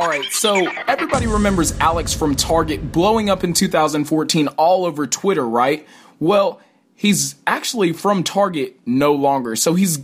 All 0.00 0.08
right, 0.08 0.24
so 0.32 0.66
everybody 0.88 1.26
remembers 1.26 1.78
Alex 1.78 2.14
from 2.14 2.34
Target 2.34 2.90
blowing 2.90 3.28
up 3.28 3.44
in 3.44 3.52
2014 3.52 4.48
all 4.56 4.86
over 4.86 5.06
Twitter, 5.06 5.46
right? 5.46 5.86
Well, 6.18 6.58
he's 6.94 7.34
actually 7.46 7.92
from 7.92 8.22
Target 8.22 8.80
no 8.86 9.12
longer. 9.12 9.56
So 9.56 9.74
he's 9.74 9.98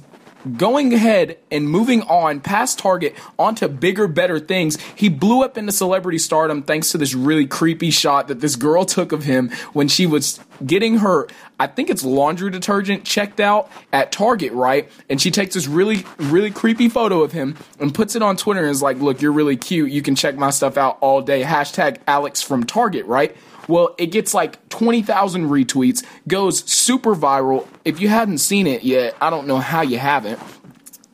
going 0.47 0.93
ahead 0.95 1.39
and 1.51 1.69
moving 1.69 2.03
on 2.03 2.41
past 2.41 2.79
Target 2.79 3.15
onto 3.39 3.69
bigger, 3.69 4.07
better 4.09 4.39
things. 4.39 4.81
He 4.95 5.09
blew 5.09 5.43
up 5.43 5.59
into 5.59 5.73
celebrity 5.73 6.19
stardom 6.19 6.63
thanks 6.63 6.93
to 6.93 6.99
this 6.99 7.15
really 7.15 7.47
creepy 7.47 7.91
shot 7.91 8.29
that 8.29 8.41
this 8.41 8.57
girl 8.57 8.85
took 8.85 9.13
of 9.13 9.25
him 9.25 9.51
when 9.73 9.89
she 9.89 10.07
was 10.07 10.41
getting 10.65 10.99
her, 10.99 11.27
I 11.59 11.67
think 11.67 11.91
it's 11.91 12.05
laundry 12.05 12.51
detergent 12.51 13.05
checked 13.05 13.41
out 13.41 13.71
at 13.93 14.13
Target, 14.13 14.53
right? 14.53 14.89
And 15.09 15.21
she 15.21 15.31
takes 15.31 15.55
this 15.55 15.67
really, 15.67 16.05
really 16.19 16.51
creepy 16.51 16.89
photo 16.89 17.23
of 17.23 17.33
him 17.33 17.57
and 17.79 17.95
puts 17.95 18.15
it 18.15 18.23
on 18.23 18.37
Twitter 18.37 18.61
and 18.61 18.71
is 18.71 18.83
like, 18.83 18.99
look, 18.99 19.21
you're 19.21 19.33
really 19.33 19.57
cute. 19.57 19.91
You 19.91 20.03
can 20.03 20.15
check 20.15 20.37
my 20.37 20.51
stuff 20.51 20.77
out 20.77 20.99
all 21.01 21.23
day. 21.23 21.43
Hashtag 21.43 21.99
Alex 22.07 22.43
from 22.43 22.65
Target, 22.65 23.07
right? 23.07 23.37
Well, 23.69 23.95
it 23.99 24.07
gets 24.07 24.33
like 24.33 24.66
20,000 24.79 25.49
retweets, 25.49 26.05
goes 26.29 26.63
super 26.71 27.15
viral. 27.15 27.67
If 27.85 28.01
you 28.01 28.09
hadn't 28.09 28.39
seen 28.39 28.67
it 28.67 28.85
yet, 28.85 29.17
I 29.21 29.31
don't 29.31 29.47
know 29.47 29.59
how 29.59 29.83
you 29.83 29.99
haven't 29.99 30.39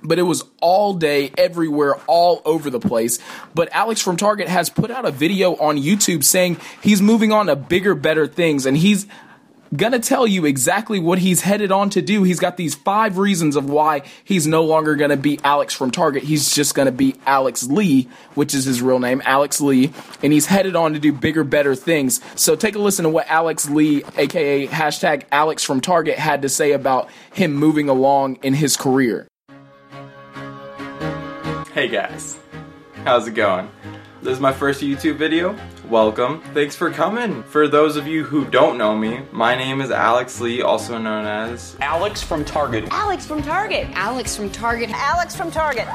but 0.04 0.18
it 0.18 0.22
was 0.22 0.44
all 0.60 0.94
day, 0.94 1.30
everywhere, 1.38 1.94
all 2.08 2.42
over 2.44 2.70
the 2.70 2.80
place. 2.80 3.20
But 3.54 3.68
Alex 3.72 4.00
from 4.00 4.16
Target 4.16 4.48
has 4.48 4.68
put 4.68 4.90
out 4.90 5.04
a 5.04 5.12
video 5.12 5.54
on 5.54 5.78
YouTube 5.78 6.24
saying 6.24 6.56
he's 6.82 7.00
moving 7.00 7.32
on 7.32 7.46
to 7.46 7.54
bigger, 7.54 7.94
better 7.94 8.26
things, 8.26 8.66
and 8.66 8.76
he's 8.76 9.06
gonna 9.74 9.98
tell 9.98 10.26
you 10.26 10.44
exactly 10.44 10.98
what 10.98 11.18
he's 11.18 11.40
headed 11.40 11.72
on 11.72 11.90
to 11.90 12.02
do. 12.02 12.22
He's 12.22 12.40
got 12.40 12.56
these 12.56 12.74
five 12.74 13.18
reasons 13.18 13.56
of 13.56 13.70
why 13.70 14.02
he's 14.24 14.46
no 14.46 14.64
longer 14.64 14.96
gonna 14.96 15.16
be 15.16 15.40
Alex 15.44 15.74
from 15.74 15.90
Target. 15.90 16.22
He's 16.22 16.54
just 16.54 16.74
gonna 16.74 16.92
be 16.92 17.16
Alex 17.26 17.64
Lee, 17.64 18.08
which 18.34 18.54
is 18.54 18.64
his 18.64 18.82
real 18.82 18.98
name, 18.98 19.22
Alex 19.24 19.60
Lee, 19.60 19.92
and 20.22 20.32
he's 20.32 20.46
headed 20.46 20.76
on 20.76 20.92
to 20.92 20.98
do 20.98 21.12
bigger, 21.12 21.44
better 21.44 21.74
things. 21.74 22.20
So 22.34 22.54
take 22.54 22.74
a 22.74 22.78
listen 22.78 23.04
to 23.04 23.10
what 23.10 23.28
Alex 23.28 23.68
Lee, 23.68 24.04
aka 24.16 24.66
hashtag 24.66 25.24
Alex 25.32 25.62
from 25.62 25.80
Target, 25.80 26.18
had 26.18 26.42
to 26.42 26.48
say 26.48 26.72
about 26.72 27.08
him 27.32 27.54
moving 27.54 27.88
along 27.88 28.36
in 28.42 28.54
his 28.54 28.76
career. 28.76 29.26
Hey 31.72 31.88
guys, 31.88 32.38
how's 33.04 33.26
it 33.26 33.34
going? 33.34 33.70
This 34.22 34.34
is 34.34 34.40
my 34.40 34.52
first 34.52 34.80
YouTube 34.80 35.16
video. 35.16 35.58
Welcome. 35.88 36.42
Thanks 36.54 36.76
for 36.76 36.92
coming. 36.92 37.42
For 37.42 37.66
those 37.66 37.96
of 37.96 38.06
you 38.06 38.22
who 38.22 38.44
don't 38.44 38.78
know 38.78 38.96
me, 38.96 39.22
my 39.32 39.56
name 39.56 39.80
is 39.80 39.90
Alex 39.90 40.40
Lee, 40.40 40.62
also 40.62 40.96
known 40.96 41.26
as 41.26 41.76
Alex 41.80 42.22
from 42.22 42.44
Target. 42.44 42.86
Alex 42.92 43.26
from 43.26 43.42
Target. 43.42 43.88
Alex 43.94 44.36
from 44.36 44.48
Target. 44.48 44.90
Alex 44.90 45.34
from 45.34 45.50
Target. 45.50 45.88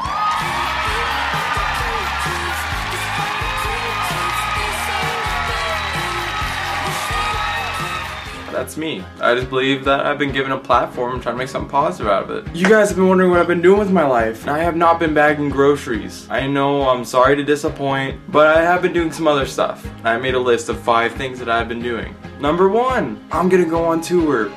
That's 8.58 8.76
me. 8.76 9.04
I 9.22 9.36
just 9.36 9.52
believe 9.52 9.86
that 9.86 10.08
I've 10.08 10.18
been 10.18 10.32
given 10.32 10.52
a 10.52 10.58
platform 10.58 11.22
trying 11.22 11.36
to 11.36 11.38
make 11.38 11.48
something 11.48 11.70
positive 11.70 12.08
out 12.08 12.24
of 12.24 12.32
it. 12.32 12.56
You 12.56 12.68
guys 12.68 12.88
have 12.88 12.98
been 12.98 13.08
wondering 13.08 13.30
what 13.30 13.40
I've 13.40 13.48
been 13.48 13.62
doing 13.62 13.78
with 13.78 13.92
my 13.92 14.04
life. 14.04 14.48
I 14.48 14.58
have 14.58 14.76
not 14.76 15.00
been 15.00 15.14
bagging 15.14 15.52
groceries. 15.52 16.28
I 16.32 16.48
know 16.48 16.90
I'm 16.90 17.06
sorry 17.06 17.36
to 17.36 17.44
disappoint, 17.44 18.20
but 18.30 18.48
I 18.48 18.64
have 18.64 18.82
been 18.82 18.94
doing 18.94 19.12
some 19.12 19.28
other 19.28 19.46
stuff. 19.46 19.88
I 20.04 20.18
made 20.18 20.34
a 20.34 20.40
list 20.40 20.70
of 20.70 20.80
five 20.80 21.14
things 21.14 21.38
that 21.38 21.50
I've 21.50 21.70
been 21.70 21.84
doing. 21.84 22.16
Number 22.40 22.68
one, 22.68 23.24
I'm 23.32 23.48
gonna 23.48 23.64
go 23.64 23.86
on 23.86 24.02
tour. 24.02 24.52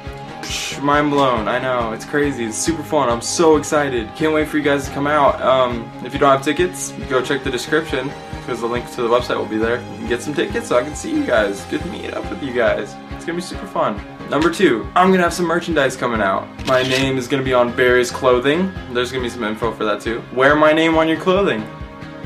Mind 0.81 1.11
blown. 1.11 1.47
I 1.47 1.59
know 1.59 1.93
it's 1.93 2.07
crazy. 2.07 2.47
It's 2.47 2.57
super 2.57 2.83
fun. 2.83 3.11
I'm 3.11 3.21
so 3.21 3.59
excited. 3.59 4.09
Can't 4.17 4.33
wait 4.33 4.49
for 4.49 4.57
you 4.57 4.63
guys 4.63 4.87
to 4.87 4.95
come 4.95 5.07
out. 5.07 5.39
Um, 5.43 5.93
if 6.07 6.15
you 6.15 6.19
don't 6.19 6.31
have 6.31 6.43
tickets, 6.43 6.93
go 7.11 7.21
check 7.21 7.45
the 7.45 7.51
description 7.51 8.11
because 8.39 8.63
the 8.63 8.67
link 8.67 8.91
to 8.93 9.03
the 9.03 9.09
website 9.09 9.37
will 9.37 9.45
be 9.45 9.59
there. 9.59 9.77
Get 10.09 10.23
some 10.23 10.33
tickets 10.33 10.69
so 10.69 10.79
I 10.79 10.85
can 10.85 10.95
see 10.95 11.15
you 11.15 11.27
guys. 11.27 11.67
Get 11.67 11.83
to 11.83 11.89
meet 11.89 12.15
up 12.15 12.29
with 12.31 12.43
you 12.43 12.55
guys. 12.55 12.97
Gonna 13.31 13.39
be 13.39 13.47
super 13.47 13.67
fun. 13.69 14.01
Number 14.29 14.51
two, 14.51 14.91
I'm 14.97 15.13
gonna 15.13 15.23
have 15.23 15.33
some 15.33 15.47
merchandise 15.47 15.97
coming 15.97 16.21
out. 16.21 16.49
My 16.67 16.83
name 16.83 17.17
is 17.17 17.29
gonna 17.29 17.45
be 17.45 17.55
on 17.55 17.71
Barry's 17.77 18.11
clothing. 18.11 18.73
There's 18.93 19.13
gonna 19.13 19.23
be 19.23 19.31
some 19.31 19.45
info 19.45 19.71
for 19.71 19.85
that 19.85 20.01
too. 20.01 20.21
Wear 20.35 20.57
my 20.57 20.73
name 20.73 20.97
on 20.97 21.07
your 21.07 21.17
clothing. 21.17 21.65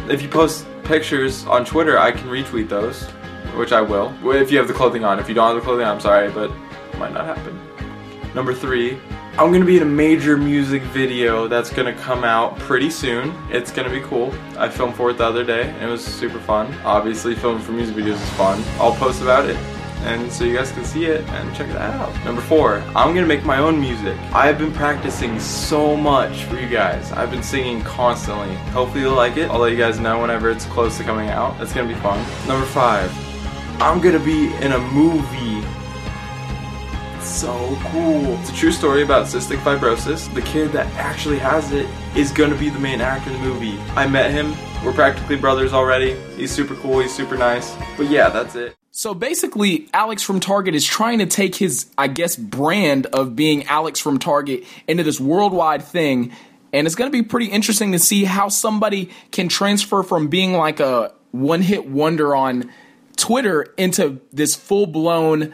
If 0.09 0.23
you 0.23 0.31
post 0.31 0.67
pictures 0.84 1.45
on 1.45 1.67
Twitter, 1.67 1.99
I 1.99 2.11
can 2.11 2.28
retweet 2.28 2.71
those, 2.71 3.03
which 3.55 3.71
I 3.71 3.83
will. 3.83 4.15
If 4.33 4.51
you 4.51 4.56
have 4.56 4.67
the 4.67 4.73
clothing 4.73 5.05
on. 5.05 5.19
If 5.19 5.28
you 5.28 5.34
don't 5.34 5.47
have 5.49 5.56
the 5.56 5.61
clothing, 5.61 5.87
I'm 5.87 6.01
sorry, 6.01 6.31
but 6.31 6.51
might 6.97 7.12
not 7.12 7.27
happen. 7.27 7.61
Number 8.34 8.55
three, 8.55 8.99
I'm 9.37 9.53
gonna 9.53 9.67
be 9.67 9.77
in 9.77 9.83
a 9.83 9.84
major 9.84 10.39
music 10.39 10.81
video 10.84 11.49
that's 11.49 11.69
gonna 11.69 11.93
come 11.93 12.25
out 12.25 12.59
pretty 12.61 12.89
soon. 12.89 13.34
It's 13.51 13.71
gonna 13.71 13.91
be 13.91 14.01
cool. 14.01 14.33
I 14.57 14.71
filmed 14.71 14.95
for 14.95 15.11
it 15.11 15.19
the 15.19 15.27
other 15.27 15.45
day 15.45 15.69
and 15.69 15.83
it 15.83 15.93
was 15.93 16.03
super 16.03 16.39
fun. 16.39 16.75
Obviously, 16.83 17.34
filming 17.34 17.62
for 17.62 17.73
music 17.73 17.95
videos 17.95 18.15
is 18.15 18.31
fun. 18.39 18.65
I'll 18.81 18.95
post 18.95 19.21
about 19.21 19.51
it 19.51 19.59
and 20.03 20.31
so 20.31 20.44
you 20.44 20.55
guys 20.55 20.71
can 20.72 20.84
see 20.84 21.06
it 21.06 21.22
and 21.31 21.55
check 21.55 21.69
that 21.69 21.94
out. 21.94 22.12
Number 22.25 22.43
four, 22.43 22.82
I'm 22.94 23.15
gonna 23.15 23.27
make 23.27 23.44
my 23.44 23.59
own 23.59 23.81
music. 23.81 24.19
I've 24.32 24.59
been 24.59 24.72
practicing 24.72 25.41
so 25.41 25.97
much 25.97 26.44
for 26.44 26.56
you 26.56 26.69
guys. 26.69 27.10
I've 27.12 27.31
been 27.31 27.43
singing 27.43 27.82
constantly. 27.82 28.54
Hopefully 28.72 29.03
you'll 29.03 29.15
like 29.15 29.37
it. 29.37 29.50
I'll 29.50 29.60
let 29.60 29.72
you 29.72 29.78
guys 29.78 29.99
know 29.99 30.21
whenever 30.21 30.50
it's 30.50 30.66
close 30.66 30.99
to 30.99 31.04
coming 31.04 31.31
out. 31.31 31.60
It's 31.60 31.72
gonna 31.72 31.88
be 31.88 31.99
fun. 32.00 32.19
Number 32.47 32.66
five, 32.66 33.10
I'm 33.81 34.00
gonna 34.00 34.19
be 34.19 34.54
in 34.56 34.72
a 34.72 34.78
movie 34.78 35.64
so 37.34 37.77
cool. 37.87 38.39
It's 38.41 38.50
a 38.50 38.55
true 38.55 38.71
story 38.71 39.03
about 39.03 39.27
cystic 39.27 39.59
fibrosis. 39.59 40.33
The 40.34 40.43
kid 40.43 40.71
that 40.72 40.87
actually 40.95 41.39
has 41.41 41.72
it 41.72 41.89
is 42.15 42.31
gonna 42.31 42.55
be 42.55 42.69
the 42.69 42.78
main 42.78 43.00
actor 43.00 43.31
in 43.31 43.43
the 43.43 43.49
movie. 43.49 43.77
I 43.97 44.06
met 44.06 44.31
him. 44.31 44.55
We're 44.84 44.93
practically 44.93 45.37
brothers 45.37 45.72
already. 45.72 46.15
He's 46.37 46.53
super 46.53 46.77
cool. 46.77 47.00
He's 47.00 47.15
super 47.15 47.37
nice. 47.37 47.75
But 47.97 48.09
yeah, 48.09 48.28
that's 48.28 48.55
it. 48.55 48.77
So 48.93 49.15
basically, 49.15 49.89
Alex 49.93 50.22
from 50.22 50.39
Target 50.39 50.77
is 50.77 50.87
trying 50.87 51.19
to 51.19 51.27
take 51.27 51.56
his, 51.56 51.91
I 51.99 52.06
guess, 52.06 52.37
brand 52.37 53.06
of 53.06 53.34
being 53.34 53.65
Alex 53.65 53.99
from 53.99 54.21
Target 54.21 54.62
into 54.87 55.03
this 55.03 55.19
worldwide 55.19 55.83
thing. 55.83 56.31
And 56.72 56.87
it's 56.87 56.95
going 56.95 57.11
to 57.11 57.12
be 57.12 57.25
pretty 57.25 57.47
interesting 57.47 57.91
to 57.91 57.99
see 57.99 58.22
how 58.25 58.49
somebody 58.49 59.11
can 59.33 59.49
transfer 59.49 60.05
from 60.05 60.28
being 60.28 60.53
like 60.53 60.78
a 60.78 61.12
one 61.33 61.62
hit 61.62 61.89
wonder 61.89 62.37
on 62.37 62.71
Twitter 63.16 63.75
into 63.77 64.21
this 64.33 64.55
full 64.55 64.87
blown 64.87 65.53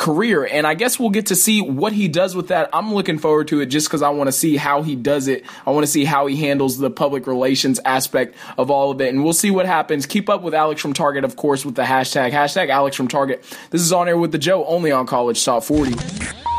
career. 0.00 0.48
And 0.50 0.66
I 0.66 0.74
guess 0.74 0.98
we'll 0.98 1.10
get 1.10 1.26
to 1.26 1.36
see 1.36 1.60
what 1.60 1.92
he 1.92 2.08
does 2.08 2.34
with 2.34 2.48
that. 2.48 2.70
I'm 2.72 2.92
looking 2.94 3.18
forward 3.18 3.48
to 3.48 3.60
it 3.60 3.66
just 3.66 3.86
because 3.86 4.00
I 4.02 4.08
want 4.08 4.28
to 4.28 4.32
see 4.32 4.56
how 4.56 4.82
he 4.82 4.96
does 4.96 5.28
it. 5.28 5.44
I 5.66 5.70
want 5.70 5.84
to 5.84 5.92
see 5.92 6.04
how 6.04 6.26
he 6.26 6.36
handles 6.36 6.78
the 6.78 6.90
public 6.90 7.26
relations 7.26 7.78
aspect 7.84 8.34
of 8.58 8.70
all 8.70 8.90
of 8.90 9.00
it. 9.00 9.10
And 9.10 9.22
we'll 9.22 9.34
see 9.34 9.50
what 9.50 9.66
happens. 9.66 10.06
Keep 10.06 10.30
up 10.30 10.42
with 10.42 10.54
Alex 10.54 10.80
from 10.80 10.94
Target, 10.94 11.22
of 11.22 11.36
course, 11.36 11.64
with 11.64 11.74
the 11.74 11.82
hashtag, 11.82 12.32
hashtag 12.32 12.70
Alex 12.70 12.96
from 12.96 13.08
Target. 13.08 13.44
This 13.70 13.82
is 13.82 13.92
On 13.92 14.08
Air 14.08 14.16
with 14.16 14.32
the 14.32 14.38
Joe, 14.38 14.64
only 14.64 14.90
on 14.90 15.06
College 15.06 15.44
Top 15.44 15.62
40. 15.62 16.49